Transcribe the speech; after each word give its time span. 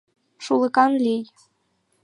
Шулыкан 0.43 0.91
лий... 1.03 1.23